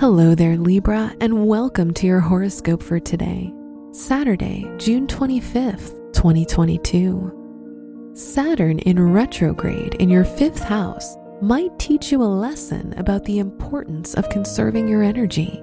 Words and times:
Hello 0.00 0.34
there, 0.34 0.56
Libra, 0.56 1.14
and 1.20 1.46
welcome 1.46 1.92
to 1.92 2.06
your 2.06 2.20
horoscope 2.20 2.82
for 2.82 2.98
today, 2.98 3.52
Saturday, 3.92 4.64
June 4.78 5.06
25th, 5.06 6.14
2022. 6.14 8.10
Saturn 8.14 8.78
in 8.78 8.98
retrograde 8.98 9.96
in 9.96 10.08
your 10.08 10.24
fifth 10.24 10.62
house 10.62 11.16
might 11.42 11.78
teach 11.78 12.10
you 12.10 12.22
a 12.22 12.24
lesson 12.24 12.94
about 12.96 13.26
the 13.26 13.40
importance 13.40 14.14
of 14.14 14.30
conserving 14.30 14.88
your 14.88 15.02
energy. 15.02 15.62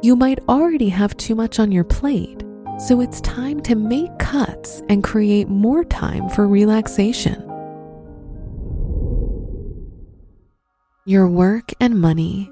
You 0.00 0.16
might 0.16 0.38
already 0.48 0.88
have 0.88 1.14
too 1.18 1.34
much 1.34 1.58
on 1.58 1.70
your 1.70 1.84
plate, 1.84 2.42
so 2.78 3.02
it's 3.02 3.20
time 3.20 3.60
to 3.64 3.74
make 3.74 4.18
cuts 4.18 4.82
and 4.88 5.04
create 5.04 5.50
more 5.50 5.84
time 5.84 6.30
for 6.30 6.48
relaxation. 6.48 7.46
Your 11.04 11.28
work 11.28 11.74
and 11.78 12.00
money. 12.00 12.50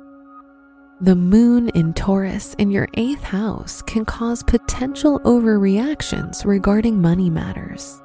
The 1.00 1.14
moon 1.14 1.68
in 1.70 1.94
Taurus 1.94 2.54
in 2.54 2.72
your 2.72 2.88
eighth 2.94 3.22
house 3.22 3.82
can 3.82 4.04
cause 4.04 4.42
potential 4.42 5.20
overreactions 5.20 6.44
regarding 6.44 7.00
money 7.00 7.30
matters. 7.30 8.02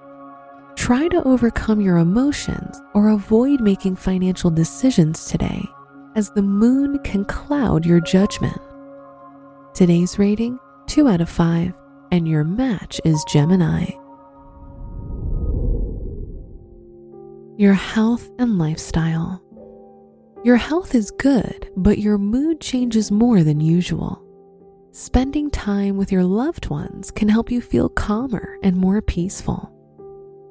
Try 0.75 1.08
to 1.08 1.27
overcome 1.27 1.81
your 1.81 1.97
emotions 1.97 2.80
or 2.94 3.09
avoid 3.09 3.61
making 3.61 3.95
financial 3.95 4.52
decisions 4.52 5.25
today, 5.25 5.66
as 6.16 6.30
the 6.30 6.44
moon 6.44 7.00
can 7.00 7.25
cloud 7.25 7.83
your 7.83 8.00
judgment. 8.00 8.61
Today's 9.73 10.19
rating 10.19 10.59
2 10.85 11.07
out 11.07 11.22
of 11.22 11.30
5, 11.30 11.73
and 12.11 12.28
your 12.28 12.44
match 12.44 13.02
is 13.03 13.25
Gemini. 13.28 13.85
Your 17.57 17.73
health 17.73 18.30
and 18.38 18.59
lifestyle. 18.59 19.42
Your 20.44 20.58
health 20.58 20.94
is 20.94 21.09
good, 21.09 21.72
but 21.77 21.99
your 21.99 22.17
mood 22.17 22.59
changes 22.59 23.11
more 23.11 23.44
than 23.44 23.61
usual. 23.61 24.22
Spending 24.91 25.50
time 25.50 25.95
with 25.95 26.11
your 26.11 26.25
loved 26.25 26.69
ones 26.69 27.12
can 27.12 27.29
help 27.29 27.50
you 27.50 27.62
feel 27.62 27.88
calmer 27.88 28.57
and 28.62 28.75
more 28.75 29.01
peaceful. 29.01 29.72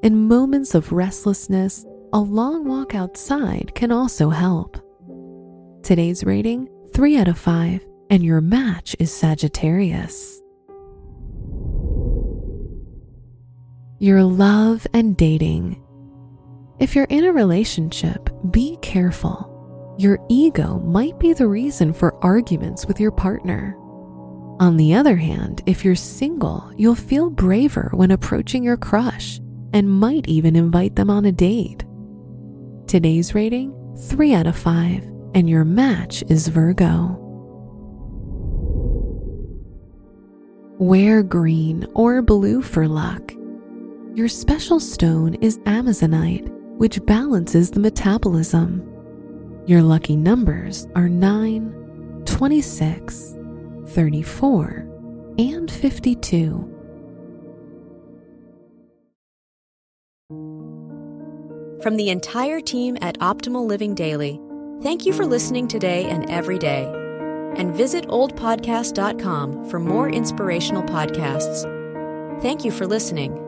In 0.03 0.29
moments 0.29 0.75
of 0.75 0.93
restlessness, 0.93 1.85
a 2.15 2.19
long 2.19 2.67
walk 2.67 2.95
outside 2.95 3.73
can 3.75 3.93
also 3.93 4.31
help. 4.31 4.79
Today's 5.83 6.25
rating 6.25 6.71
3 6.95 7.19
out 7.19 7.29
of 7.29 7.39
5, 7.39 7.85
and 8.09 8.25
your 8.25 8.41
match 8.41 8.97
is 8.99 9.13
Sagittarius. 9.13 10.41
Your 13.99 14.25
love 14.25 14.87
and 14.95 15.19
dating. 15.19 15.85
If 16.81 16.97
you're 16.97 17.05
in 17.11 17.25
a 17.25 17.33
relationship, 17.33 18.31
be 18.51 18.79
careful 18.81 19.52
your 19.99 20.19
ego 20.29 20.79
might 20.81 21.19
be 21.19 21.33
the 21.33 21.47
reason 21.47 21.93
for 21.93 22.23
arguments 22.25 22.87
with 22.87 22.99
your 22.99 23.11
partner. 23.11 23.77
On 24.61 24.77
the 24.77 24.95
other 24.95 25.17
hand, 25.17 25.63
if 25.67 25.85
you're 25.85 25.95
single, 25.95 26.73
you'll 26.77 26.95
feel 26.95 27.31
braver 27.31 27.91
when 27.95 28.11
approaching 28.11 28.63
your 28.63 28.77
crush 28.77 29.41
and 29.73 29.91
might 29.91 30.29
even 30.29 30.57
invite 30.57 30.97
them 30.97 31.11
on 31.11 31.25
a 31.25 31.33
date. 31.33 31.85
Today's 32.87 33.35
rating 33.35 33.75
3 34.09 34.35
out 34.35 34.47
of 34.47 34.57
5, 34.57 35.05
and 35.35 35.49
your 35.49 35.65
match 35.65 36.23
is 36.29 36.49
Virgo. 36.49 37.19
Wear 40.79 41.23
green 41.23 41.87
or 41.95 42.23
blue 42.23 42.63
for 42.63 42.89
luck. 42.89 43.33
Your 44.15 44.29
special 44.29 44.79
stone 44.81 45.35
is 45.37 45.59
Amazonite, 45.61 46.49
which 46.77 47.05
balances 47.07 47.71
the 47.71 47.81
metabolism. 47.81 48.92
Your 49.65 49.81
lucky 49.81 50.17
numbers 50.17 50.89
are 50.97 51.09
9, 51.09 52.23
26, 52.27 53.37
34, 53.87 54.89
and 55.39 55.71
52. 55.71 56.69
From 61.81 61.97
the 61.97 62.11
entire 62.11 62.61
team 62.61 62.97
at 63.01 63.19
Optimal 63.19 63.67
Living 63.67 63.95
Daily, 63.95 64.41
thank 64.83 65.07
you 65.07 65.13
for 65.13 65.25
listening 65.25 65.69
today 65.69 66.07
and 66.07 66.29
every 66.29 66.59
day. 66.59 66.85
And 67.57 67.73
visit 67.73 68.07
oldpodcast.com 68.09 69.69
for 69.69 69.79
more 69.79 70.09
inspirational 70.09 70.83
podcasts. 70.83 71.63
Thank 72.43 72.65
you 72.65 72.73
for 72.73 72.87
listening. 72.87 73.42